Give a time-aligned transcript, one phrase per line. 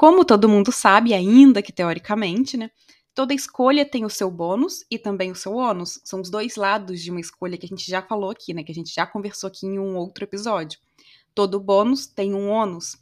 [0.00, 2.70] como todo mundo sabe, ainda que teoricamente, né?
[3.14, 6.00] Toda escolha tem o seu bônus e também o seu ônus.
[6.02, 8.64] São os dois lados de uma escolha que a gente já falou aqui, né?
[8.64, 10.80] Que a gente já conversou aqui em um outro episódio.
[11.34, 12.96] Todo bônus tem um ônus.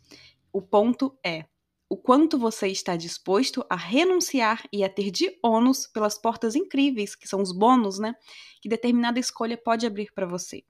[0.52, 1.44] O ponto é
[1.88, 7.14] o quanto você está disposto a renunciar e a ter de ônus pelas portas incríveis,
[7.14, 8.12] que são os bônus, né?
[8.60, 10.64] Que determinada escolha pode abrir para você.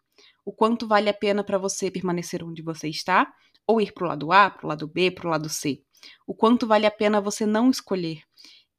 [0.44, 3.32] O quanto vale a pena para você permanecer onde você está,
[3.66, 5.82] ou ir para o lado A, para o lado B, para o lado C.
[6.26, 8.22] O quanto vale a pena você não escolher.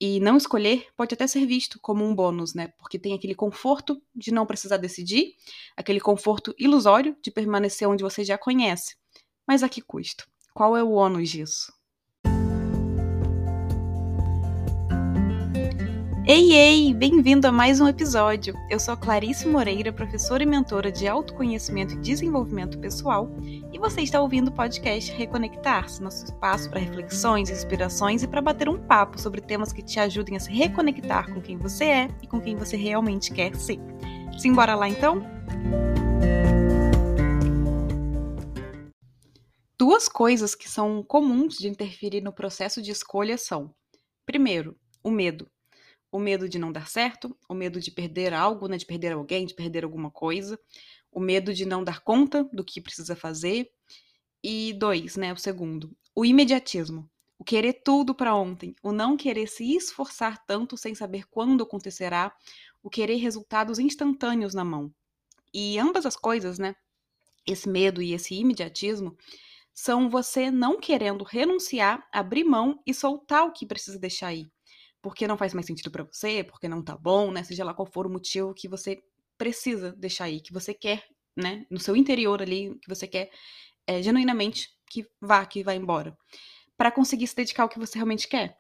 [0.02, 2.70] E não escolher pode até ser visto como um bônus, né?
[2.78, 5.34] Porque tem aquele conforto de não precisar decidir,
[5.76, 8.96] aquele conforto ilusório de permanecer onde você já conhece.
[9.46, 10.26] Mas a que custo?
[10.54, 11.74] Qual é o ônus disso?
[16.32, 16.94] Ei, ei!
[16.94, 18.54] Bem-vindo a mais um episódio.
[18.70, 23.28] Eu sou Clarice Moreira, professora e mentora de autoconhecimento e desenvolvimento pessoal,
[23.74, 28.70] e você está ouvindo o podcast Reconectar-se, nosso espaço para reflexões, inspirações e para bater
[28.70, 32.28] um papo sobre temas que te ajudem a se reconectar com quem você é e
[32.28, 33.80] com quem você realmente quer ser.
[34.38, 35.26] Simbora lá então?
[39.76, 43.74] Duas coisas que são comuns de interferir no processo de escolha são:
[44.28, 45.50] primeiro, o medo
[46.12, 49.46] o medo de não dar certo, o medo de perder algo, né, de perder alguém,
[49.46, 50.60] de perder alguma coisa,
[51.12, 53.70] o medo de não dar conta do que precisa fazer.
[54.44, 59.48] E dois, né, o segundo, o imediatismo, o querer tudo para ontem, o não querer
[59.48, 62.34] se esforçar tanto sem saber quando acontecerá,
[62.82, 64.94] o querer resultados instantâneos na mão.
[65.54, 66.76] E ambas as coisas, né,
[67.46, 69.16] esse medo e esse imediatismo,
[69.74, 74.50] são você não querendo renunciar, abrir mão e soltar o que precisa deixar aí
[75.02, 77.44] porque não faz mais sentido para você, porque não tá bom, né?
[77.44, 79.02] Seja lá qual for o motivo que você
[79.38, 81.04] precisa deixar aí, que você quer,
[81.36, 81.66] né?
[81.70, 83.30] No seu interior ali, que você quer
[83.88, 86.18] é, genuinamente que vá, que vá embora.
[86.78, 88.56] para conseguir se dedicar ao que você realmente quer.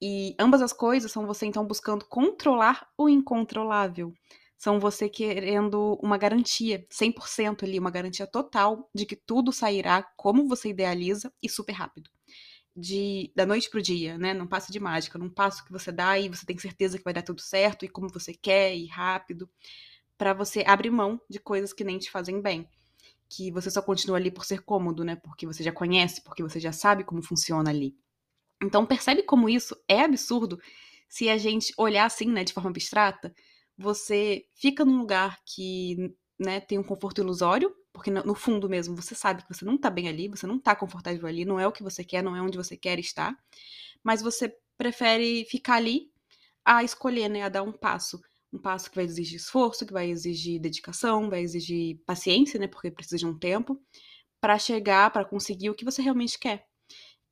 [0.00, 4.12] E ambas as coisas são você então buscando controlar o incontrolável.
[4.58, 10.48] São você querendo uma garantia, 100% ali, uma garantia total de que tudo sairá como
[10.48, 12.10] você idealiza e super rápido
[12.76, 14.34] de da noite pro dia, né?
[14.34, 17.12] Não passa de mágica, não passo que você dá e você tem certeza que vai
[17.12, 19.48] dar tudo certo e como você quer e rápido,
[20.16, 22.68] para você abrir mão de coisas que nem te fazem bem,
[23.28, 25.16] que você só continua ali por ser cômodo, né?
[25.16, 27.96] Porque você já conhece, porque você já sabe como funciona ali.
[28.62, 30.58] Então percebe como isso é absurdo
[31.12, 33.34] se a gente olhar assim, né, de forma abstrata,
[33.76, 39.14] você fica num lugar que, né, tem um conforto ilusório, porque no fundo mesmo você
[39.14, 41.72] sabe que você não tá bem ali, você não tá confortável ali, não é o
[41.72, 43.36] que você quer, não é onde você quer estar,
[44.04, 46.10] mas você prefere ficar ali
[46.64, 48.20] a escolher, né, a dar um passo.
[48.52, 52.90] Um passo que vai exigir esforço, que vai exigir dedicação, vai exigir paciência, né, porque
[52.90, 53.80] precisa de um tempo,
[54.40, 56.66] para chegar, para conseguir o que você realmente quer.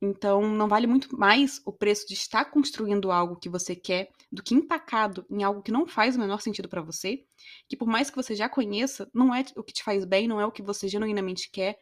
[0.03, 4.43] Então, não vale muito mais o preço de estar construindo algo que você quer do
[4.43, 7.23] que empacado em algo que não faz o menor sentido para você,
[7.69, 10.41] que por mais que você já conheça, não é o que te faz bem, não
[10.41, 11.79] é o que você genuinamente quer,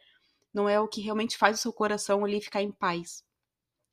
[0.53, 3.23] não é o que realmente faz o seu coração ali ficar em paz.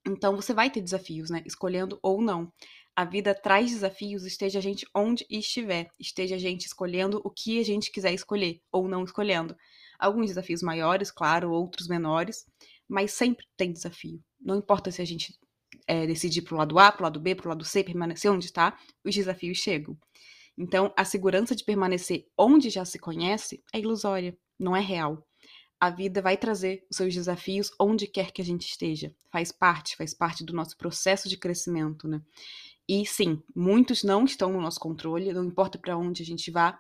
[0.07, 1.43] Então, você vai ter desafios, né?
[1.47, 2.53] Escolhendo ou não.
[2.95, 7.61] A vida traz desafios, esteja a gente onde estiver, esteja a gente escolhendo o que
[7.61, 9.57] a gente quiser escolher ou não escolhendo.
[9.99, 12.47] Alguns desafios maiores, claro, outros menores
[12.89, 14.23] mas sempre tem desafio.
[14.41, 15.39] Não importa se a gente
[15.87, 19.15] é, decidir pro lado A, pro lado B, pro lado C, permanecer onde está, os
[19.15, 19.97] desafios chegam.
[20.59, 25.27] Então, a segurança de permanecer onde já se conhece é ilusória, não é real.
[25.79, 29.15] A vida vai trazer os seus desafios onde quer que a gente esteja.
[29.31, 32.23] Faz parte, faz parte do nosso processo de crescimento, né?
[32.89, 36.79] E sim, muitos não estão no nosso controle, não importa para onde a gente vá,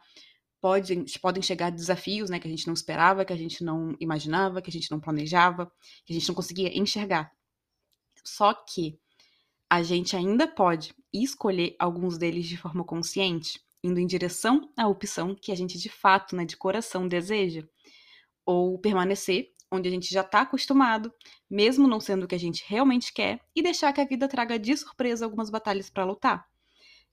[0.66, 4.60] podem, podem chegar desafios né, que a gente não esperava, que a gente não imaginava,
[4.60, 5.70] que a gente não planejava,
[6.04, 7.30] que a gente não conseguia enxergar.
[8.24, 8.98] Só que
[9.70, 15.36] a gente ainda pode escolher alguns deles de forma consciente, indo em direção à opção
[15.36, 17.62] que a gente de fato, né, de coração deseja,
[18.44, 21.12] ou permanecer onde a gente já está acostumado,
[21.48, 24.58] mesmo não sendo o que a gente realmente quer, e deixar que a vida traga
[24.58, 26.44] de surpresa algumas batalhas para lutar.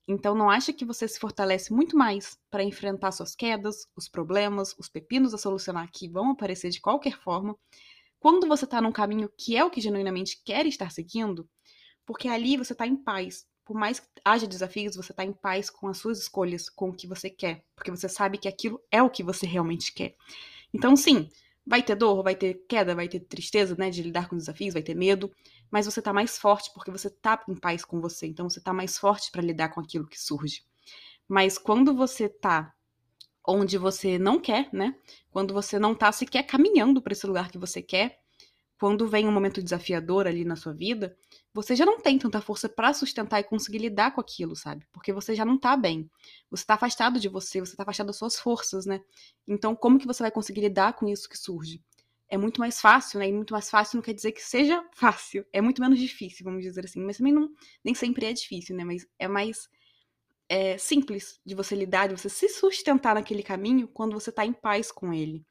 [0.07, 4.75] Então não acha que você se fortalece muito mais para enfrentar suas quedas, os problemas,
[4.77, 7.57] os pepinos a solucionar que vão aparecer de qualquer forma,
[8.19, 11.47] quando você está num caminho que é o que genuinamente quer estar seguindo,
[12.05, 13.45] porque ali você está em paz.
[13.65, 16.93] Por mais que haja desafios, você está em paz com as suas escolhas, com o
[16.93, 20.15] que você quer, porque você sabe que aquilo é o que você realmente quer.
[20.73, 21.29] Então, sim,
[21.65, 24.83] vai ter dor, vai ter queda, vai ter tristeza, né, de lidar com desafios, vai
[24.83, 25.31] ter medo,
[25.73, 28.71] mas você tá mais forte porque você tá em paz com você, então você tá
[28.71, 30.63] mais forte para lidar com aquilo que surge.
[31.27, 32.71] Mas quando você tá
[33.43, 34.95] onde você não quer, né?
[35.31, 38.19] Quando você não tá sequer caminhando para esse lugar que você quer,
[38.79, 41.17] quando vem um momento desafiador ali na sua vida,
[41.51, 44.85] você já não tem tanta força para sustentar e conseguir lidar com aquilo, sabe?
[44.91, 46.07] Porque você já não tá bem.
[46.51, 49.01] Você tá afastado de você, você tá afastado das suas forças, né?
[49.47, 51.81] Então, como que você vai conseguir lidar com isso que surge?
[52.33, 53.27] É muito mais fácil, né?
[53.29, 55.45] E muito mais fácil não quer dizer que seja fácil.
[55.53, 56.99] É muito menos difícil, vamos dizer assim.
[56.99, 57.47] Mas também não,
[57.85, 58.83] nem sempre é difícil, né?
[58.83, 59.69] Mas é mais
[60.49, 64.51] é, simples de você lidar, de você se sustentar naquele caminho quando você tá em
[64.51, 65.45] paz com ele.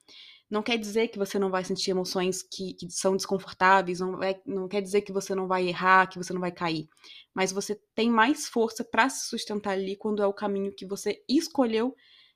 [0.51, 4.67] Não quer dizer que você não vai sentir emoções que, que são desconfortáveis, não, não
[4.67, 6.89] quer dizer que você não vai errar, que você não vai cair.
[7.33, 11.23] Mas você tem mais força para se sustentar ali quando é o caminho que você
[11.29, 11.95] escolheu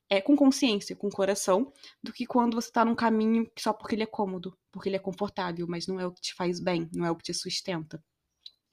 [0.08, 1.72] é, com consciência, com coração,
[2.02, 5.00] do que quando você tá num caminho só porque ele é cômodo, porque ele é
[5.00, 8.02] confortável, mas não é o que te faz bem, não é o que te sustenta.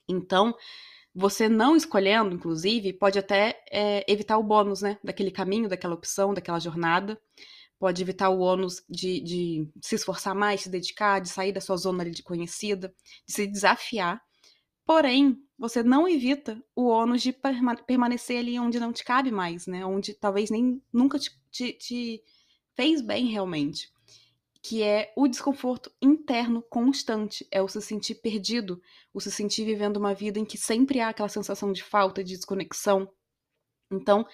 [0.08, 0.54] Então,
[1.14, 4.98] você não escolhendo, inclusive, pode até é, evitar o bônus, né?
[5.02, 7.18] Daquele caminho, daquela opção, daquela jornada
[7.78, 11.76] pode evitar o ônus de, de, se esforçar mais, se dedicar, de sair da sua
[11.76, 12.94] zona de conhecida,
[13.26, 14.22] de se desafiar.
[14.86, 17.34] Porém, você não evita o ônus de
[17.86, 19.84] permanecer ali onde não te cabe mais, né?
[19.84, 22.22] Onde talvez nem nunca te, te, te
[22.76, 23.90] fez bem realmente.
[24.62, 28.80] Que é o desconforto interno constante, é o se sentir perdido,
[29.12, 32.34] o se sentir vivendo uma vida em que sempre há aquela sensação de falta, de
[32.34, 33.08] desconexão.
[33.90, 34.26] Então,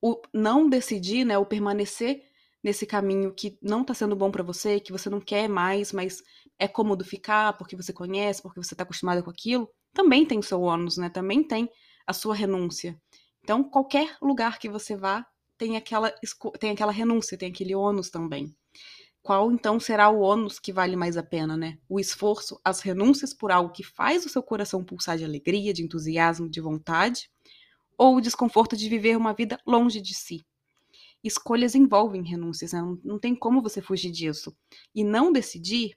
[0.00, 2.22] o não decidir, né, o permanecer
[2.62, 6.22] nesse caminho que não tá sendo bom para você, que você não quer mais, mas
[6.58, 10.60] é cômodo ficar porque você conhece, porque você tá acostumada com aquilo, também tem seu
[10.62, 11.08] ônus, né?
[11.08, 11.68] Também tem
[12.06, 13.00] a sua renúncia.
[13.42, 15.26] Então, qualquer lugar que você vá,
[15.56, 16.12] tem aquela,
[16.58, 18.54] tem aquela renúncia, tem aquele ônus também.
[19.22, 21.78] Qual então será o ônus que vale mais a pena, né?
[21.88, 25.82] O esforço, as renúncias por algo que faz o seu coração pulsar de alegria, de
[25.82, 27.30] entusiasmo, de vontade,
[27.98, 30.42] ou o desconforto de viver uma vida longe de si,
[31.22, 32.80] escolhas envolvem renúncias, né?
[32.80, 34.56] não, não tem como você fugir disso.
[34.94, 35.96] E não decidir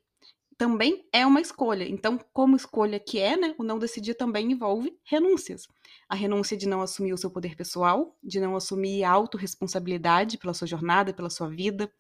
[0.58, 1.84] também é uma escolha.
[1.84, 5.68] Então, como escolha que é, né, o não decidir também envolve renúncias.
[6.08, 10.68] A renúncia de não assumir o seu poder pessoal, de não assumir autorresponsabilidade pela sua
[10.68, 11.92] jornada, pela sua vida.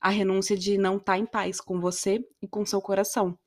[0.00, 3.38] A renúncia de não estar tá em paz com você e com seu coração.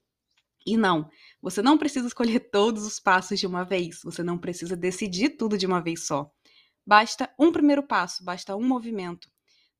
[0.66, 1.10] E não,
[1.42, 5.58] você não precisa escolher todos os passos de uma vez, você não precisa decidir tudo
[5.58, 6.32] de uma vez só.
[6.86, 9.30] Basta um primeiro passo, basta um movimento.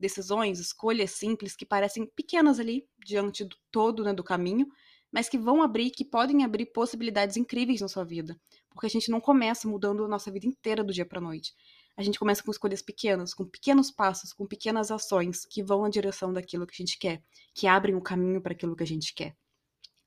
[0.01, 4.68] Decisões, escolhas simples que parecem pequenas ali, diante do todo né, do caminho,
[5.12, 8.36] mas que vão abrir, que podem abrir possibilidades incríveis na sua vida.
[8.71, 11.53] Porque a gente não começa mudando a nossa vida inteira do dia para noite.
[11.95, 15.89] A gente começa com escolhas pequenas, com pequenos passos, com pequenas ações que vão na
[15.89, 17.21] direção daquilo que a gente quer,
[17.53, 19.36] que abrem o caminho para aquilo que a gente quer.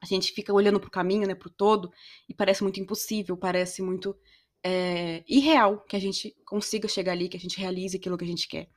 [0.01, 1.93] A gente fica olhando para o caminho, né, para o todo,
[2.29, 4.17] e parece muito impossível, parece muito
[4.65, 8.29] é, irreal que a gente consiga chegar ali, que a gente realize aquilo que a
[8.29, 8.69] gente quer.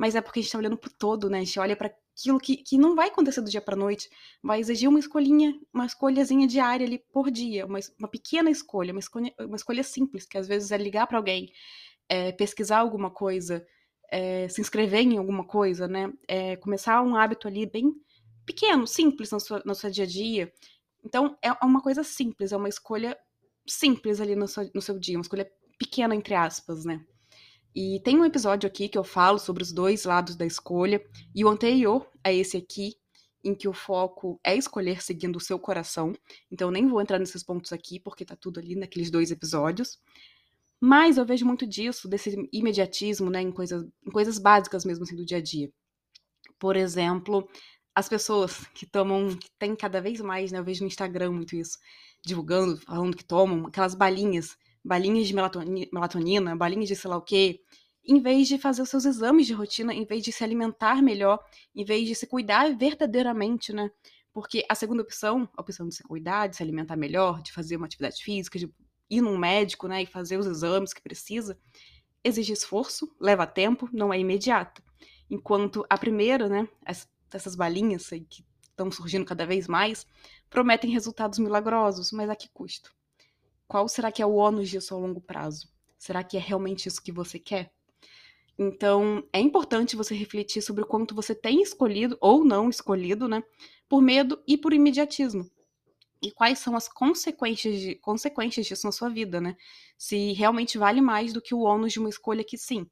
[0.00, 1.40] Mas é porque a gente tá olhando pro todo, né?
[1.40, 4.08] A gente olha para aquilo que, que não vai acontecer do dia para noite,
[4.42, 8.98] vai exigir uma escolhinha, uma escolhazinha diária ali por dia, uma, uma pequena escolha, uma
[8.98, 11.52] escolha, uma escolha simples, que às vezes é ligar para alguém,
[12.08, 13.62] é, pesquisar alguma coisa,
[14.10, 16.10] é, se inscrever em alguma coisa, né?
[16.26, 17.92] É, começar um hábito ali bem
[18.46, 20.50] pequeno, simples no seu, dia a dia.
[21.04, 23.14] Então, é uma coisa simples, é uma escolha
[23.68, 25.46] simples ali no seu, no seu dia, uma escolha
[25.78, 27.04] pequena, entre aspas, né?
[27.74, 31.02] E tem um episódio aqui que eu falo sobre os dois lados da escolha,
[31.34, 32.96] e o anterior a esse aqui,
[33.42, 36.12] em que o foco é escolher seguindo o seu coração.
[36.50, 39.98] Então, nem vou entrar nesses pontos aqui, porque tá tudo ali naqueles dois episódios.
[40.80, 45.16] Mas eu vejo muito disso, desse imediatismo, né, em coisas, em coisas básicas mesmo assim
[45.16, 45.70] do dia a dia.
[46.58, 47.48] Por exemplo,
[47.94, 51.54] as pessoas que tomam, que tem cada vez mais, né, eu vejo no Instagram muito
[51.54, 51.78] isso,
[52.24, 57.60] divulgando, falando que tomam aquelas balinhas, balinhas de melatonina, balinhas de sei lá o quê,
[58.04, 61.38] em vez de fazer os seus exames de rotina, em vez de se alimentar melhor,
[61.74, 63.90] em vez de se cuidar verdadeiramente, né?
[64.32, 67.76] Porque a segunda opção, a opção de se cuidar, de se alimentar melhor, de fazer
[67.76, 68.72] uma atividade física, de
[69.10, 71.58] ir num médico, né, e fazer os exames que precisa,
[72.22, 74.82] exige esforço, leva tempo, não é imediato.
[75.28, 76.68] Enquanto a primeira, né,
[77.32, 80.06] essas balinhas que estão surgindo cada vez mais,
[80.48, 82.94] prometem resultados milagrosos, mas a que custo?
[83.70, 85.68] Qual será que é o ônus disso ao longo prazo?
[85.96, 87.72] Será que é realmente isso que você quer?
[88.58, 93.44] Então, é importante você refletir sobre o quanto você tem escolhido ou não escolhido, né?
[93.88, 95.48] Por medo e por imediatismo.
[96.20, 99.56] E quais são as consequências, de, consequências disso na sua vida, né?
[99.96, 102.90] Se realmente vale mais do que o ônus de uma escolha que, sim,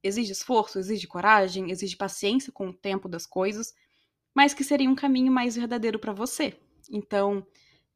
[0.00, 3.74] exige esforço, exige coragem, exige paciência com o tempo das coisas,
[4.32, 6.56] mas que seria um caminho mais verdadeiro para você.
[6.88, 7.44] Então,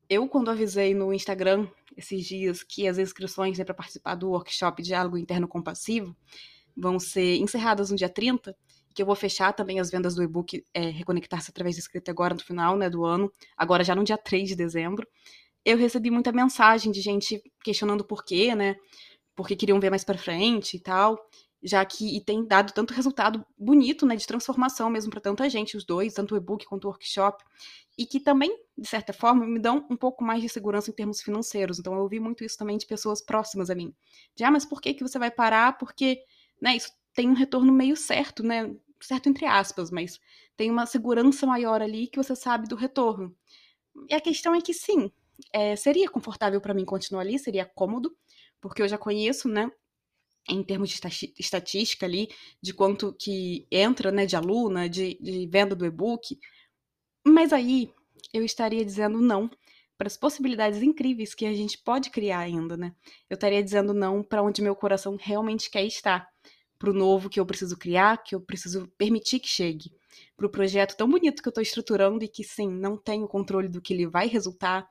[0.08, 4.82] eu, quando avisei no Instagram esses dias que as inscrições né, para participar do workshop
[4.82, 6.16] Diálogo Interno Compassivo
[6.76, 8.56] vão ser encerradas no dia 30,
[8.94, 12.34] que eu vou fechar também as vendas do e-book é, Reconectar-se através da escrita agora
[12.34, 15.06] no final né, do ano, agora já no dia 3 de dezembro.
[15.64, 18.76] Eu recebi muita mensagem de gente questionando por quê, né?
[19.34, 21.18] Porque queriam ver mais para frente e tal
[21.64, 25.76] já que e tem dado tanto resultado bonito, né, de transformação mesmo para tanta gente,
[25.76, 27.42] os dois, tanto o e-book quanto o workshop,
[27.96, 31.22] e que também, de certa forma, me dão um pouco mais de segurança em termos
[31.22, 31.78] financeiros.
[31.78, 33.94] Então eu ouvi muito isso também de pessoas próximas a mim.
[34.36, 35.78] De, ah, mas por que que você vai parar?
[35.78, 36.20] Porque,
[36.60, 40.18] né, isso tem um retorno meio certo, né, certo entre aspas, mas
[40.56, 43.34] tem uma segurança maior ali que você sabe do retorno.
[44.10, 45.10] E a questão é que sim,
[45.52, 48.16] é, seria confortável para mim continuar ali, seria cômodo,
[48.60, 49.70] porque eu já conheço, né,
[50.48, 51.00] em termos de
[51.38, 52.28] estatística ali,
[52.60, 56.38] de quanto que entra, né, de aluna, de, de venda do e-book.
[57.26, 57.90] Mas aí
[58.32, 59.50] eu estaria dizendo não
[59.96, 62.94] para as possibilidades incríveis que a gente pode criar ainda, né?
[63.30, 66.28] Eu estaria dizendo não para onde meu coração realmente quer estar,
[66.78, 69.92] para o novo que eu preciso criar, que eu preciso permitir que chegue,
[70.36, 73.68] para o projeto tão bonito que eu estou estruturando e que sim, não tenho controle
[73.68, 74.86] do que ele vai resultar,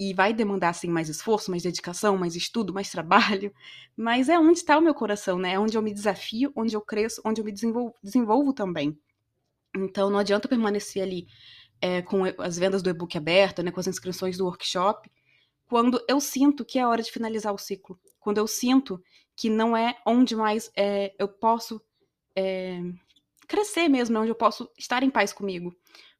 [0.00, 3.52] e vai demandar assim mais esforço, mais dedicação, mais estudo, mais trabalho,
[3.94, 5.52] mas é onde está o meu coração, né?
[5.52, 8.98] É onde eu me desafio, onde eu cresço, onde eu me desenvolvo, desenvolvo também.
[9.76, 11.26] Então não adianta permanecer ali
[11.82, 15.10] é, com as vendas do e-book aberta, né, com as inscrições do workshop,
[15.66, 19.02] quando eu sinto que é hora de finalizar o ciclo, quando eu sinto
[19.36, 21.80] que não é onde mais é, eu posso
[22.34, 22.80] é,
[23.46, 25.74] crescer mesmo, é onde eu posso estar em paz comigo,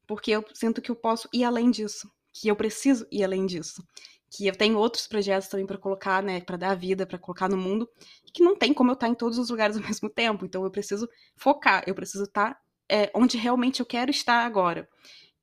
[0.05, 3.83] porque eu sinto que eu posso ir além disso, que eu preciso ir além disso.
[4.29, 7.57] Que eu tenho outros projetos também para colocar, né, para dar vida, para colocar no
[7.57, 7.89] mundo,
[8.33, 10.45] que não tem como eu estar em todos os lugares ao mesmo tempo.
[10.45, 12.57] Então eu preciso focar, eu preciso estar
[12.89, 14.87] é, onde realmente eu quero estar agora.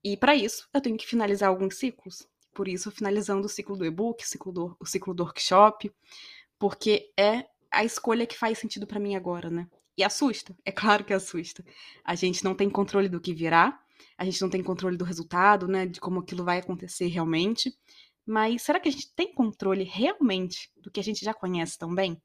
[0.04, 2.26] E para isso, eu tenho que finalizar alguns ciclos.
[2.54, 5.92] Por isso, finalizando o ciclo do e-book, o ciclo do, o ciclo do workshop,
[6.59, 9.66] porque é a escolha que faz sentido para mim agora, né?
[9.97, 11.64] E assusta, é claro que assusta.
[12.04, 13.80] A gente não tem controle do que virá,
[14.17, 17.76] a gente não tem controle do resultado, né, de como aquilo vai acontecer realmente.
[18.26, 22.21] Mas será que a gente tem controle realmente do que a gente já conhece também?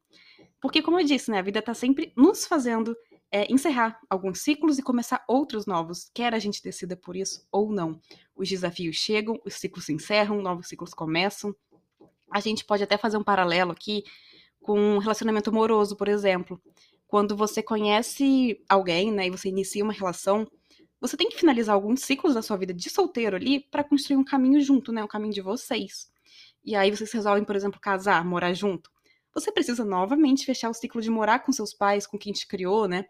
[0.61, 2.95] Porque, como eu disse, né, a vida está sempre nos fazendo
[3.33, 7.71] é, encerrar alguns ciclos e começar outros novos, quer a gente decida por isso ou
[7.71, 7.99] não.
[8.35, 11.55] Os desafios chegam, os ciclos se encerram, novos ciclos começam.
[12.29, 14.03] A gente pode até fazer um paralelo aqui
[14.61, 16.61] com um relacionamento amoroso, por exemplo.
[17.07, 20.47] Quando você conhece alguém, né, e você inicia uma relação,
[21.03, 24.23] você tem que finalizar alguns ciclos da sua vida de solteiro ali para construir um
[24.23, 25.03] caminho junto, né?
[25.03, 26.09] Um caminho de vocês.
[26.63, 28.89] E aí vocês resolvem, por exemplo, casar, morar junto.
[29.33, 32.87] Você precisa novamente fechar o ciclo de morar com seus pais, com quem te criou,
[32.87, 33.03] né?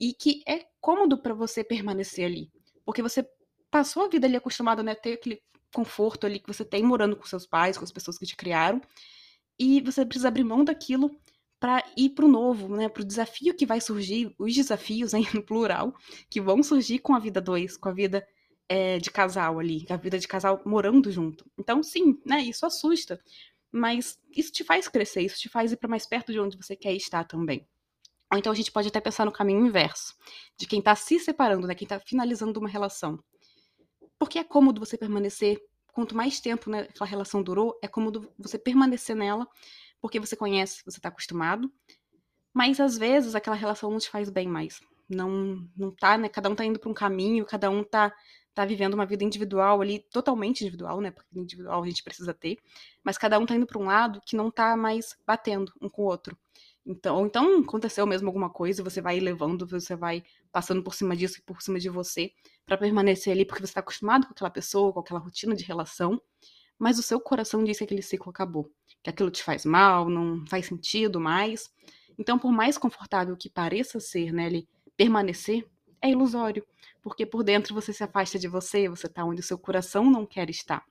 [0.00, 2.50] E que é cômodo para você permanecer ali.
[2.84, 3.24] Porque você
[3.70, 5.40] passou a vida ali acostumado né, a ter aquele
[5.72, 8.80] conforto ali que você tem morando com seus pais, com as pessoas que te criaram.
[9.56, 11.16] E você precisa abrir mão daquilo
[11.60, 15.26] para ir para o novo, né, para o desafio que vai surgir, os desafios hein,
[15.34, 15.94] no plural,
[16.30, 18.26] que vão surgir com a vida dois, com a vida
[18.68, 21.50] é, de casal ali, a vida de casal morando junto.
[21.58, 23.20] Então, sim, né, isso assusta,
[23.72, 26.76] mas isso te faz crescer, isso te faz ir para mais perto de onde você
[26.76, 27.66] quer estar também.
[28.30, 30.14] Ou então a gente pode até pensar no caminho inverso,
[30.56, 33.18] de quem está se separando, né, quem está finalizando uma relação.
[34.18, 35.58] Porque é cômodo você permanecer,
[35.92, 39.46] quanto mais tempo né, aquela relação durou, é cômodo você permanecer nela
[40.00, 41.72] porque você conhece, você tá acostumado.
[42.52, 44.80] Mas às vezes aquela relação não te faz bem mais.
[45.08, 46.28] Não, não tá, né?
[46.28, 48.12] Cada um tá indo para um caminho, cada um tá,
[48.54, 51.10] tá vivendo uma vida individual ali, totalmente individual, né?
[51.10, 52.58] Porque individual a gente precisa ter.
[53.02, 56.02] Mas cada um tá indo para um lado que não tá mais batendo um com
[56.02, 56.36] o outro.
[56.88, 61.38] Então, então aconteceu mesmo alguma coisa, você vai levando, você vai passando por cima disso
[61.38, 62.32] e por cima de você
[62.64, 66.20] para permanecer ali porque você está acostumado com aquela pessoa, com aquela rotina de relação,
[66.78, 68.70] mas o seu coração diz que aquele ciclo acabou
[69.02, 71.70] que aquilo te faz mal, não faz sentido mais.
[72.18, 75.66] Então, por mais confortável que pareça ser, né, ele permanecer,
[76.02, 76.64] é ilusório,
[77.02, 80.26] porque por dentro você se afasta de você, você está onde o seu coração não
[80.26, 80.84] quer estar.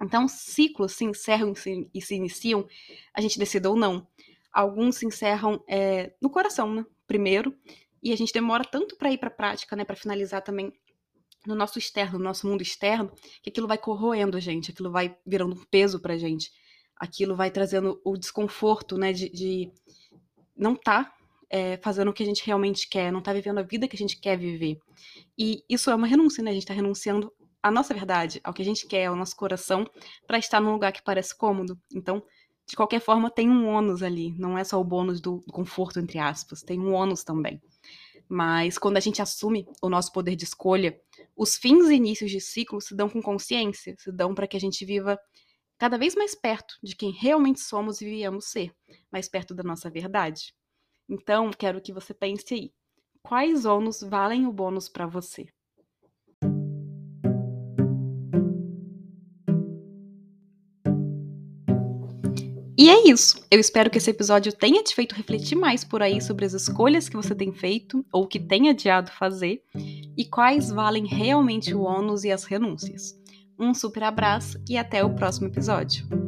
[0.00, 1.52] Então, ciclos se encerram
[1.92, 2.66] e se iniciam,
[3.12, 4.06] a gente decida ou não.
[4.52, 6.86] Alguns se encerram é, no coração, né?
[7.06, 7.54] Primeiro,
[8.02, 9.84] e a gente demora tanto para ir para a prática, né?
[9.84, 10.72] Para finalizar também
[11.48, 13.10] no nosso externo, no nosso mundo externo,
[13.42, 16.50] que aquilo vai corroendo a gente, aquilo vai virando um peso para a gente
[16.98, 19.72] aquilo vai trazendo o desconforto, né, de, de
[20.56, 21.12] não tá
[21.48, 23.98] é, fazendo o que a gente realmente quer, não tá vivendo a vida que a
[23.98, 24.78] gente quer viver.
[25.38, 26.50] E isso é uma renúncia, né?
[26.50, 29.88] A gente tá renunciando à nossa verdade, ao que a gente quer, ao nosso coração,
[30.26, 31.78] para estar num lugar que parece cômodo.
[31.94, 32.22] Então,
[32.66, 34.34] de qualquer forma, tem um ônus ali.
[34.36, 37.62] Não é só o bônus do conforto, entre aspas, tem um ônus também.
[38.28, 41.00] Mas quando a gente assume o nosso poder de escolha,
[41.38, 44.60] os fins e inícios de ciclo se dão com consciência, se dão para que a
[44.60, 45.16] gente viva
[45.78, 48.74] cada vez mais perto de quem realmente somos e viemos ser,
[49.10, 50.52] mais perto da nossa verdade.
[51.08, 52.72] Então, quero que você pense aí.
[53.22, 55.46] quais ônus valem o bônus para você.
[62.78, 63.44] E é isso.
[63.50, 67.08] Eu espero que esse episódio tenha te feito refletir mais por aí sobre as escolhas
[67.08, 69.64] que você tem feito ou que tem adiado fazer
[70.16, 73.18] e quais valem realmente o ônus e as renúncias.
[73.58, 76.27] Um super abraço e até o próximo episódio.